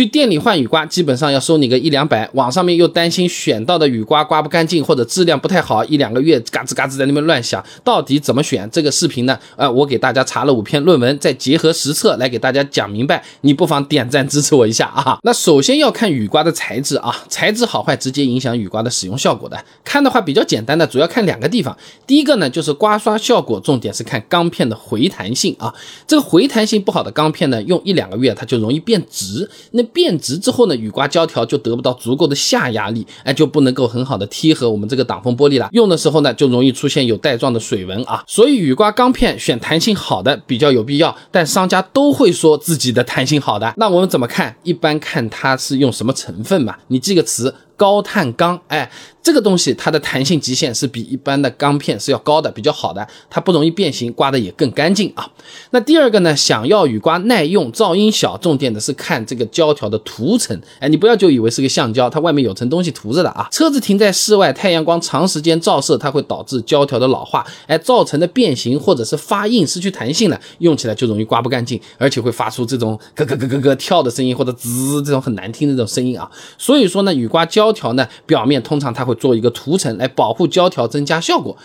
[0.00, 2.26] 去店里换雨刮，基本上要收你个一两百。
[2.32, 7.62] 网上面又担心选到的雨刮刮不干净或者质量不太好，一两个月嘎吱嘎吱在那边乱响。
[7.84, 8.66] 到底怎么选？
[8.70, 9.38] 这个视频呢？
[9.56, 13.22] 呃，我给大家查了五篇论文，再结合实测来给大家讲明白。
[13.42, 15.18] 你不妨点赞支持我一下啊！
[15.22, 19.62] 那首先要看雨刮的材质啊，材质好坏直接影响雨刮的使用效果的。
[19.84, 21.76] 看的话比较简单的，主要看两个地方。
[22.06, 25.74] 第一个呢就是刮刷效果，重点是看钢片的回弹性啊。
[26.06, 29.46] 这个回弹性不好的钢片呢，用一两个月它就容易变直。
[29.72, 35.68] 那变直之后呢，雨刮胶条就得不到足够的下压力，哎，就不能够很好的贴合我们这个挡风玻璃了。
[35.72, 38.24] 用的时候呢，就容易出现有带状的水纹啊。
[38.26, 43.74] 所以雨刮钢片选弹性好的比较有必要，但商家都会说自己的弹性好的。
[43.76, 44.56] 那我们怎么看？
[44.62, 46.78] 一般看它是用什么成分吧？
[46.88, 47.54] 你记个词。
[47.80, 48.90] 高碳钢，哎，
[49.22, 55.28] 这个东西它的弹性极限是比一般的钢片是要高的，比较好的，它不容易变形，刮的也更干净啊。
[55.70, 63.46] 那第二个呢，想要雨刮耐用、噪音小，重点的是看这个胶条的涂层，哎，你不要就以为是个橡胶，它外面有层东西涂着的啊。
[63.52, 76.30] 车子停在室外，太阳光长时间照射，它会导致胶条的老化，哎，造成的变形或者是发硬、失去弹性了，用起来就容易刮不干净，而且会发出这种咯咯咯咯咯跳的声音，或者滋这种很难听的这种声音啊。
[76.56, 81.56] 所以说呢，雨刮胶条呢，表面通常它会做一个涂层来保护胶条，增加效果。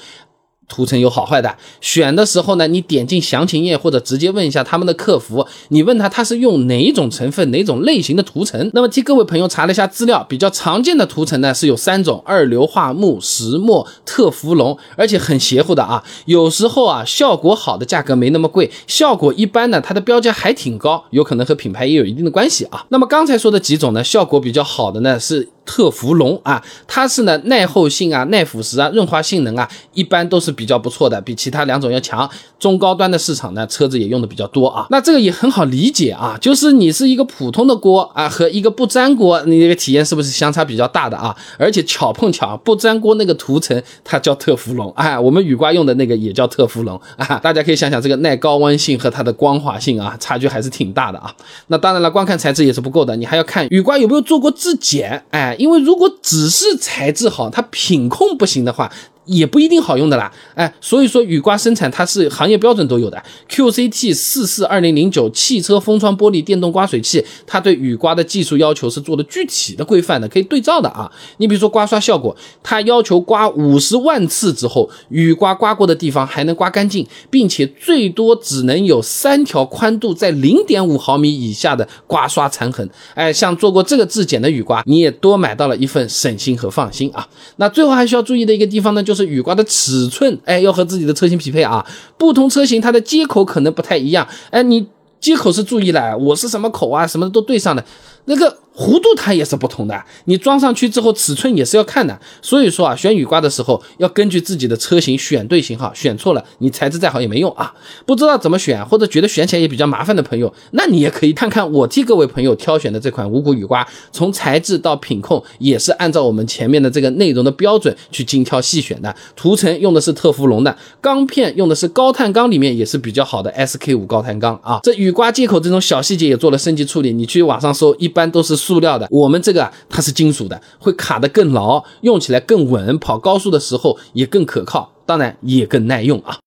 [0.68, 8.72] 涂层有好坏的，选的时候呢，你点进详情页或者直接问一下他们的客服，你问他他是用哪一种成分、哪种类型的涂层。
[8.74, 16.04] 那么替各位朋友查了一下资料，比较常见的涂层呢是有三种：二硫化钼、石墨、特氟龙，而且很邪乎的啊。
[16.26, 22.88] 有时候啊，效果好的价格没那么贵，效果一般呢，它的标价还挺高，有可能和品牌也有一定的关系啊。
[22.90, 25.50] 那么刚才说的几种呢，效果比较好的呢是。
[25.66, 32.30] 特氟龙啊，它是呢耐候性啊、耐腐蚀啊、润滑性能啊，一般都是比较不错的，比其他两种要强。
[32.60, 34.88] 中高端的市场呢，车子也用的比较多啊。
[34.90, 41.36] 那这个也很好理解啊，就是你是一个普通的锅啊，和一个不粘锅，你这个体验是不是相差比较大的啊？
[41.58, 47.38] 而且巧碰巧，不粘锅那个涂层它叫特氟龙，哎，我们雨刮用的那个也叫特氟龙啊。
[47.40, 51.34] 大家可以想想这个耐高温性和它的光滑性啊，差距还是挺大的啊。
[51.68, 55.55] 那当然了，光看材质也是不够的，你还要看雨刮有没有做过质检，哎。
[55.58, 58.92] 因为如果只是材质好，它品控不行的话。
[59.26, 71.12] 也不一定好用的啦，哎，所以说雨刮生产它是行业标准都有的，QCT 四四二零零九汽车封窗玻璃电动刮水器，它对雨刮的技术要求是做的具体的规范的，可以对照的啊。
[71.38, 82.88] 你比如说刮刷效果，它要求刮五十万次之后，雨刮刮过的地方还能刮干净，并且最多只能有三条宽度在零点五毫米以下的刮刷残痕。
[83.16, 87.28] 哎，像做过这个质检的雨刮，你也多买到了一份省心和放心啊。
[87.56, 89.15] 那最后还需要注意的一个地方呢，就。
[89.16, 91.84] 是雨刮的尺寸，哎，要和自己的车型匹配啊。
[92.18, 94.86] 不同车型它的接口可能不太一样，哎，你
[95.20, 97.84] 接口是注意了，我是什么口啊，什么都对上的，
[98.26, 98.60] 那个。
[98.78, 102.20] 弧度它也是不同的，你装上去之后尺寸也是要看的。
[102.42, 107.74] 所以说啊，选雨刮的时候要根据自己的车型选对型号，选错了你材质再好也没用啊。
[108.06, 119.16] 不知道怎么选或者觉得选起来也比较麻烦的朋友，那你也可以看看我替各位朋友挑选的这款五谷雨刮，从材质到品控也是按照我们前面的这个内容的标准去精挑细选的。
[119.38, 124.82] 涂层用的是特氟龙的，钢片用的是高碳钢，里面也是比较好的 SK 五高碳钢啊。
[124.84, 128.56] 这雨刮接口这种小细节也做了升级处理，你去网上搜一一般都是。
[128.56, 136.40] 塑料的，我们这个它是金属的，会卡得更牢，用起来更稳，跑高速的时候也更可靠，当然也更耐用啊。